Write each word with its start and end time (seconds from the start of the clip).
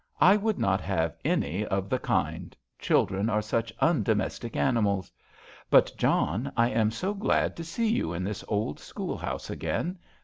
I 0.19 0.35
would 0.35 0.57
not 0.57 0.81
have 0.81 1.15
any 1.23 1.63
of 1.63 1.87
the 1.87 1.99
kind; 1.99 2.55
children 2.79 3.29
are 3.29 3.43
such 3.43 3.71
un 3.79 4.01
domestic 4.01 4.55
animals. 4.55 5.11
But, 5.69 5.93
John, 5.95 6.51
I 6.57 6.71
am 6.71 6.89
so 6.89 7.13
glad 7.13 7.55
to 7.57 7.63
see 7.63 7.89
you 7.89 8.11
in 8.11 8.23
this 8.23 8.43
old 8.47 8.79
schoolhouse 8.79 9.51
again. 9.51 9.99